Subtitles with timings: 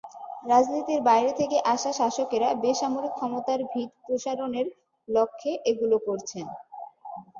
[0.45, 4.67] রাজনীতির বাইরে থেকে আসা শাসকেরা বেসামরিক ক্ষমতার ভিত সম্প্রসারণের
[5.07, 6.45] লক্ষ্যে এগুলো করেছেন।